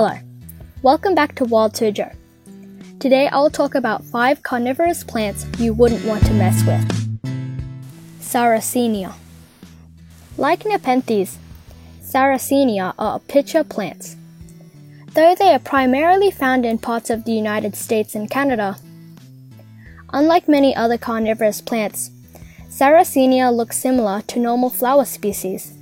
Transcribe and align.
Hello, 0.00 0.16
welcome 0.80 1.16
back 1.16 1.34
to 1.34 1.44
Wild 1.44 1.72
Suzhou. 1.72 2.14
Today 3.00 3.26
I 3.26 3.36
will 3.38 3.50
talk 3.50 3.74
about 3.74 4.04
5 4.04 4.44
carnivorous 4.44 5.02
plants 5.02 5.44
you 5.58 5.72
wouldn't 5.72 6.04
want 6.04 6.24
to 6.26 6.32
mess 6.34 6.62
with. 6.64 6.86
Sarracenia. 8.20 9.14
Like 10.36 10.64
Nepenthes, 10.64 11.38
Sarracenia 12.00 12.94
are 12.96 13.18
pitcher 13.18 13.64
plants. 13.64 14.14
Though 15.14 15.34
they 15.34 15.52
are 15.52 15.58
primarily 15.58 16.30
found 16.30 16.64
in 16.64 16.78
parts 16.78 17.10
of 17.10 17.24
the 17.24 17.32
United 17.32 17.74
States 17.74 18.14
and 18.14 18.30
Canada, 18.30 18.76
unlike 20.12 20.46
many 20.46 20.76
other 20.76 20.96
carnivorous 20.96 21.60
plants, 21.60 22.12
Sarracenia 22.70 23.52
look 23.52 23.72
similar 23.72 24.22
to 24.28 24.38
normal 24.38 24.70
flower 24.70 25.04
species. 25.04 25.72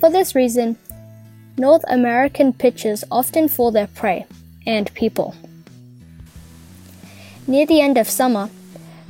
For 0.00 0.10
this 0.10 0.34
reason, 0.34 0.76
North 1.56 1.84
American 1.88 2.52
pitchers 2.52 3.04
often 3.10 3.48
fall 3.48 3.70
their 3.70 3.86
prey, 3.86 4.26
and 4.66 4.92
people. 4.94 5.34
Near 7.46 7.66
the 7.66 7.80
end 7.80 7.96
of 7.96 8.08
summer, 8.08 8.50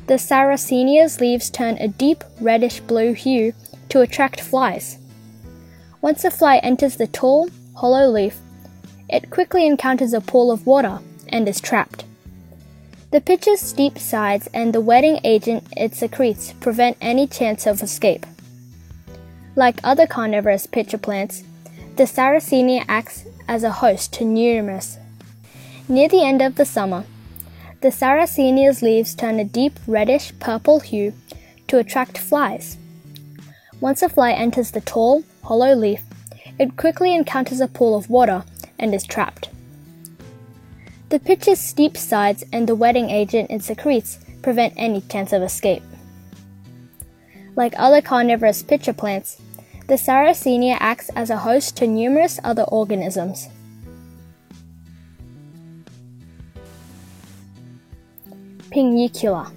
the 0.06 0.18
Sarracenia's 0.18 1.20
leaves 1.20 1.48
turn 1.48 1.78
a 1.78 1.88
deep 1.88 2.22
reddish 2.40 2.80
blue 2.80 3.14
hue 3.14 3.54
to 3.88 4.00
attract 4.02 4.40
flies. 4.40 4.98
Once 6.02 6.24
a 6.24 6.30
fly 6.30 6.58
enters 6.58 6.96
the 6.96 7.06
tall, 7.06 7.48
hollow 7.76 8.08
leaf, 8.10 8.38
it 9.08 9.30
quickly 9.30 9.66
encounters 9.66 10.12
a 10.12 10.20
pool 10.20 10.50
of 10.50 10.66
water 10.66 10.98
and 11.28 11.48
is 11.48 11.60
trapped. 11.60 12.04
The 13.10 13.20
pitcher's 13.20 13.60
steep 13.60 13.98
sides 13.98 14.48
and 14.52 14.74
the 14.74 14.80
wetting 14.80 15.20
agent 15.24 15.64
it 15.76 15.94
secretes 15.94 16.52
prevent 16.54 16.98
any 17.00 17.26
chance 17.26 17.66
of 17.66 17.82
escape. 17.82 18.26
Like 19.56 19.78
other 19.84 20.06
carnivorous 20.06 20.66
pitcher 20.66 20.98
plants, 20.98 21.44
the 21.96 22.04
Sarracenia 22.04 22.84
acts 22.88 23.24
as 23.46 23.62
a 23.62 23.70
host 23.70 24.12
to 24.14 24.24
numerous. 24.24 24.98
Near 25.88 26.08
the 26.08 26.24
end 26.24 26.42
of 26.42 26.56
the 26.56 26.64
summer, 26.64 27.04
the 27.82 27.92
Sarracenia's 27.92 28.82
leaves 28.82 29.14
turn 29.14 29.38
a 29.38 29.44
deep 29.44 29.78
reddish 29.86 30.32
purple 30.40 30.80
hue 30.80 31.12
to 31.68 31.78
attract 31.78 32.18
flies. 32.18 32.78
Once 33.80 34.02
a 34.02 34.08
fly 34.08 34.32
enters 34.32 34.72
the 34.72 34.80
tall, 34.80 35.22
hollow 35.44 35.74
leaf, 35.74 36.02
it 36.58 36.76
quickly 36.76 37.14
encounters 37.14 37.60
a 37.60 37.68
pool 37.68 37.96
of 37.96 38.10
water 38.10 38.42
and 38.76 38.92
is 38.92 39.04
trapped. 39.04 39.48
The 41.10 41.20
pitcher's 41.20 41.60
steep 41.60 41.96
sides 41.96 42.42
and 42.52 42.68
the 42.68 42.74
wetting 42.74 43.10
agent 43.10 43.52
it 43.52 43.62
secretes 43.62 44.18
prevent 44.42 44.74
any 44.76 45.00
chance 45.02 45.32
of 45.32 45.42
escape. 45.42 45.82
Like 47.54 47.74
other 47.76 48.02
carnivorous 48.02 48.64
pitcher 48.64 48.92
plants, 48.92 49.40
the 49.86 49.94
Sarracenia 49.94 50.76
acts 50.80 51.10
as 51.10 51.30
a 51.30 51.36
host 51.36 51.76
to 51.76 51.86
numerous 51.86 52.40
other 52.42 52.64
organisms. 52.64 53.48
Pinguicula 58.70 59.52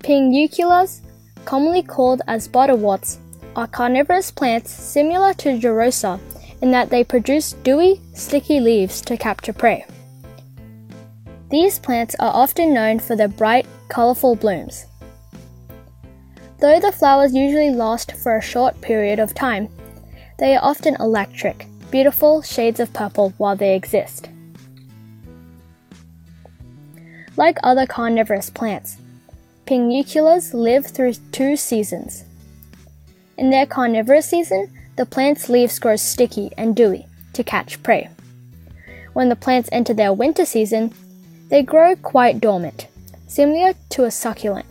Pinguiculas, 0.00 1.00
commonly 1.44 1.82
called 1.82 2.22
as 2.28 2.46
butterworts, 2.46 3.18
are 3.56 3.66
carnivorous 3.66 4.30
plants 4.30 4.70
similar 4.70 5.32
to 5.34 5.58
Drosera 5.58 6.20
in 6.60 6.70
that 6.70 6.90
they 6.90 7.02
produce 7.02 7.52
dewy, 7.64 8.00
sticky 8.14 8.60
leaves 8.60 9.00
to 9.02 9.16
capture 9.16 9.52
prey. 9.52 9.84
These 11.50 11.78
plants 11.78 12.14
are 12.18 12.32
often 12.32 12.72
known 12.72 12.98
for 12.98 13.16
their 13.16 13.28
bright, 13.28 13.66
colorful 13.88 14.36
blooms. 14.36 14.86
Though 16.62 16.78
the 16.78 16.92
flowers 16.92 17.34
usually 17.34 17.70
last 17.70 18.12
for 18.12 18.36
a 18.36 18.40
short 18.40 18.80
period 18.80 19.18
of 19.18 19.34
time, 19.34 19.68
they 20.38 20.54
are 20.54 20.62
often 20.62 20.96
electric, 21.00 21.66
beautiful 21.90 22.40
shades 22.40 22.78
of 22.78 22.92
purple 22.92 23.34
while 23.36 23.56
they 23.56 23.74
exist. 23.74 24.28
Like 27.36 27.58
other 27.64 27.84
carnivorous 27.84 28.48
plants, 28.48 28.98
pinguiculas 29.66 30.54
live 30.54 30.86
through 30.86 31.14
two 31.32 31.56
seasons. 31.56 32.22
In 33.36 33.50
their 33.50 33.66
carnivorous 33.66 34.26
season, 34.26 34.72
the 34.94 35.04
plant's 35.04 35.48
leaves 35.48 35.80
grow 35.80 35.96
sticky 35.96 36.52
and 36.56 36.76
dewy 36.76 37.06
to 37.32 37.42
catch 37.42 37.82
prey. 37.82 38.08
When 39.14 39.30
the 39.30 39.34
plants 39.34 39.68
enter 39.72 39.94
their 39.94 40.12
winter 40.12 40.46
season, 40.46 40.94
they 41.48 41.64
grow 41.64 41.96
quite 41.96 42.40
dormant, 42.40 42.86
similar 43.26 43.74
to 43.88 44.04
a 44.04 44.12
succulent 44.12 44.66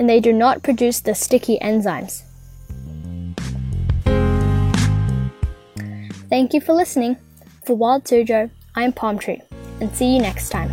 and 0.00 0.08
they 0.08 0.18
do 0.18 0.32
not 0.32 0.62
produce 0.62 1.00
the 1.00 1.14
sticky 1.14 1.58
enzymes. 1.60 2.22
Thank 6.30 6.54
you 6.54 6.62
for 6.62 6.72
listening. 6.72 7.18
For 7.66 7.76
Wild 7.76 8.04
Suzhou, 8.04 8.50
I'm 8.74 8.94
Palm 8.94 9.18
Tree, 9.18 9.42
and 9.78 9.94
see 9.94 10.14
you 10.14 10.22
next 10.22 10.48
time. 10.48 10.70